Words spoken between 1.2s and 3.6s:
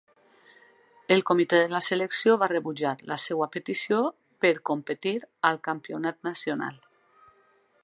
comitè de la selecció va rebutjar la seva